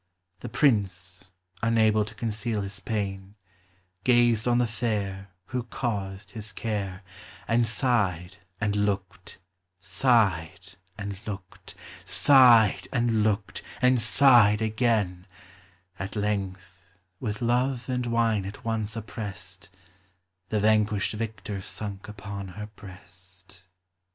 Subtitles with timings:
[0.39, 1.25] The prince,
[1.61, 3.35] unable to conceal his pain,
[4.03, 7.03] Gazed on the fair AVho caused his care,
[7.47, 9.37] And sighed and looked,
[9.79, 15.27] sighed and looked, Sighed and looked, and sighed again:
[15.99, 16.79] At length,
[17.19, 19.69] with love and wine at once oppressed*
[20.49, 23.61] The vanquished victor sunk upon her breast.